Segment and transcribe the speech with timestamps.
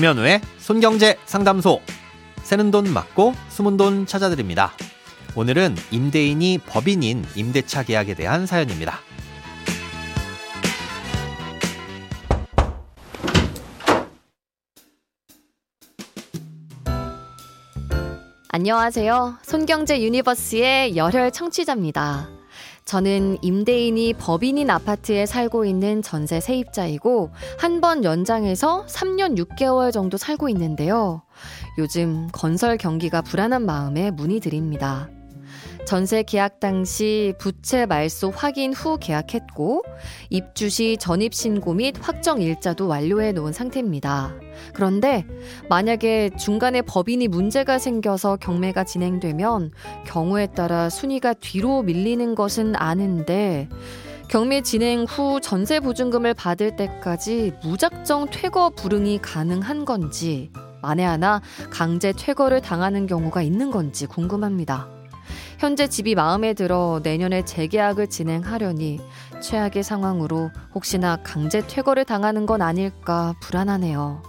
[0.00, 1.78] 김현우의 손경제 상담소.
[2.42, 4.72] 새는 돈 막고 숨은 돈 찾아드립니다.
[5.36, 8.98] 오늘은 임대인이 법인인 임대차 계약에 대한 사연입니다.
[18.48, 19.36] 안녕하세요.
[19.42, 22.39] 손경제 universe의 열혈 청취자입니다.
[22.90, 30.48] 저는 임대인이 법인인 아파트에 살고 있는 전세 세입자이고 한 번 연장해서 3년 6개월 정도 살고
[30.48, 31.22] 있는데요.
[31.78, 35.08] 요즘 건설 경기가 불안한 마음에 문의드립니다.
[35.90, 39.82] 전세 계약 당시 부채 말소 확인 후 계약했고
[40.28, 44.32] 입주 시 전입 신고 및 확정 일자도 완료해 놓은 상태입니다.
[44.72, 45.26] 그런데
[45.68, 49.72] 만약에 중간에 법인이 문제가 생겨서 경매가 진행되면
[50.06, 53.68] 경우에 따라 순위가 뒤로 밀리는 것은 아는데
[54.28, 60.52] 경매 진행 후 전세 보증금을 받을 때까지 무작정 퇴거 불응이 가능한 건지
[60.82, 64.99] 만에 하나 강제 퇴거를 당하는 경우가 있는 건지 궁금합니다.
[65.60, 68.98] 현재 집이 마음에 들어 내년에 재계약을 진행하려니
[69.42, 74.22] 최악의 상황으로 혹시나 강제 퇴거를 당하는 건 아닐까 불안하네요.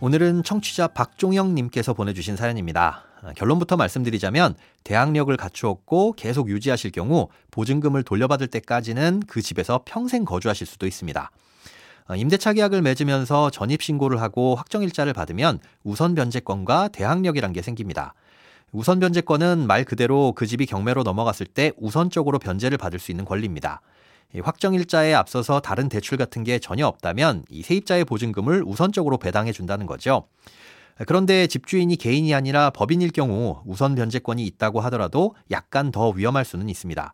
[0.00, 3.04] 오늘은 청취자 박종영님께서 보내주신 사연입니다.
[3.36, 10.86] 결론부터 말씀드리자면 대학력을 갖추었고 계속 유지하실 경우 보증금을 돌려받을 때까지는 그 집에서 평생 거주하실 수도
[10.86, 11.30] 있습니다.
[12.18, 18.12] 임대차 계약을 맺으면서 전입 신고를 하고 확정 일자를 받으면 우선 변제권과 대항력이란 게 생깁니다.
[18.72, 23.80] 우선 변제권은 말 그대로 그 집이 경매로 넘어갔을 때 우선적으로 변제를 받을 수 있는 권리입니다.
[24.42, 30.28] 확정일자에 앞서서 다른 대출 같은 게 전혀 없다면 이 세입자의 보증금을 우선적으로 배당해 준다는 거죠.
[31.06, 37.12] 그런데 집주인이 개인이 아니라 법인일 경우 우선 변제권이 있다고 하더라도 약간 더 위험할 수는 있습니다.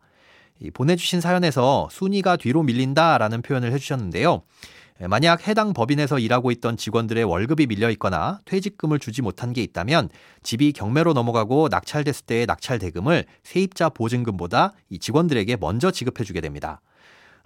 [0.75, 4.43] 보내주신 사연에서 순위가 뒤로 밀린다라는 표현을 해주셨는데요.
[5.03, 10.09] 예, 만약 해당 법인에서 일하고 있던 직원들의 월급이 밀려 있거나 퇴직금을 주지 못한 게 있다면
[10.43, 16.81] 집이 경매로 넘어가고 낙찰됐을 때의 낙찰 대금을 세입자 보증금보다 이 직원들에게 먼저 지급해 주게 됩니다.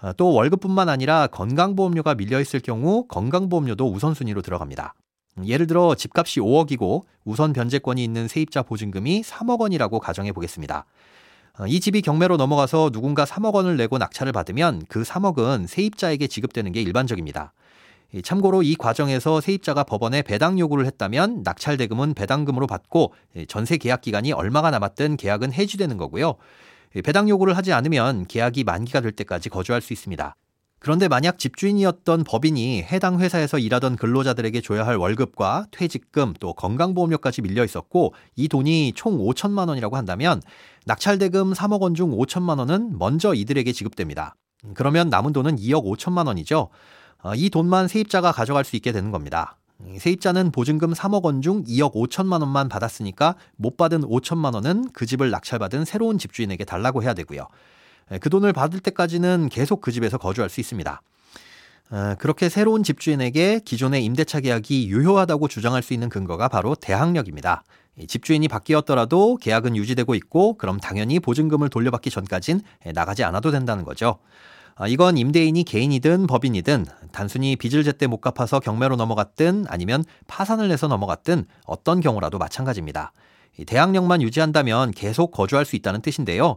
[0.01, 4.95] 어, 또 월급뿐만 아니라 건강보험료가 밀려 있을 경우 건강보험료도 우선순위로 들어갑니다.
[5.45, 10.87] 예를 들어 집값이 5억이고 우선 변제권이 있는 세입자 보증금이 3억 원이라고 가정해 보겠습니다.
[11.61, 16.73] 어, 이 집이 경매로 넘어가서 누군가 3억 원을 내고 낙찰을 받으면 그 3억은 세입자에게 지급되는
[16.73, 17.53] 게 일반적입니다.
[18.25, 23.13] 참고로 이 과정에서 세입자가 법원에 배당 요구를 했다면 낙찰 대금은 배당금으로 받고
[23.47, 26.37] 전세 계약 기간이 얼마가 남았든 계약은 해지되는 거고요.
[27.05, 30.35] 배당 요구를 하지 않으면 계약이 만기가 될 때까지 거주할 수 있습니다.
[30.81, 37.65] 그런데 만약 집주인이었던 법인이 해당 회사에서 일하던 근로자들에게 줘야 할 월급과 퇴직금 또 건강보험료까지 밀려
[37.67, 40.41] 있었고 이 돈이 총 5천만 원이라고 한다면
[40.87, 44.37] 낙찰대금 3억 원 중 5천만 원은 먼저 이들에게 지급됩니다.
[44.73, 46.71] 그러면 남은 돈은 2억 5천만 원이죠.
[47.23, 49.59] 어, 이 돈만 세입자가 가져갈 수 있게 되는 겁니다.
[49.99, 55.31] 세입자는 보증금 3억 원 중 2억 5천만 원만 받았으니까 못 받은 5천만 원은 그 집을
[55.31, 57.47] 낙찰받은 새로운 집주인에게 달라고 해야 되고요.
[58.21, 61.03] 그 돈을 받을 때까지는 계속 그 집에서 거주할 수 있습니다.
[61.91, 67.65] 어, 그렇게 새로운 집주인에게 기존의 임대차 계약이 유효하다고 주장할 수 있는 근거가 바로 대항력입니다.
[68.07, 72.61] 집주인이 바뀌었더라도 계약은 유지되고 있고 그럼 당연히 보증금을 돌려받기 전까진
[72.95, 74.19] 나가지 않아도 된다는 거죠.
[74.77, 80.87] 아, 이건 임대인이 개인이든 법인이든 단순히 빚을 제때 못 갚아서 경매로 넘어갔든 아니면 파산을 내서
[80.87, 83.13] 넘어갔든 어떤 경우라도 마찬가지입니다.
[83.67, 86.57] 대항력만 유지한다면 계속 거주할 수 있다는 뜻인데요.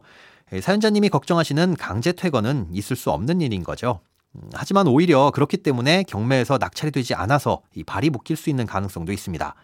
[0.62, 4.00] 사연자님이 걱정하시는 강제 퇴거는 있을 수 없는 일인 거죠.
[4.36, 9.12] 음, 하지만 오히려 그렇기 때문에 경매에서 낙찰이 되지 않아서 이 발이 묶일 수 있는 가능성도
[9.12, 9.56] 있습니다.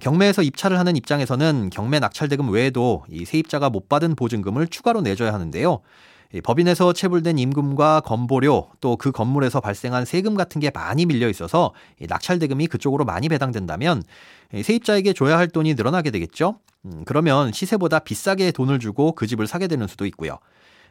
[0.00, 5.32] 경매에서 입찰을 하는 입장에서는 경매 낙찰 대금 외에도 이 세입자가 못 받은 보증금을 추가로 내줘야
[5.32, 5.80] 하는데요.
[6.42, 11.72] 법인에서 체불된 임금과 건보료 또 그 건물에서 발생한 세금 같은 게 많이 밀려 있어서
[12.08, 14.02] 낙찰 대금이 그쪽으로 많이 배당된다면
[14.52, 16.58] 세입자에게 줘야 할 돈이 늘어나게 되겠죠.
[16.86, 20.38] 음, 그러면 시세보다 비싸게 돈을 주고 그 집을 사게 되는 수도 있고요.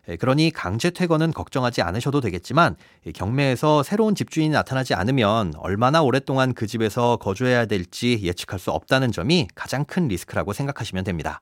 [0.07, 2.75] 예, 그러니 강제 퇴거는 걱정하지 않으셔도 되겠지만
[3.15, 9.47] 경매에서 새로운 집주인이 나타나지 않으면 얼마나 오랫동안 그 집에서 거주해야 될지 예측할 수 없다는 점이
[9.55, 11.41] 가장 큰 리스크라고 생각하시면 됩니다.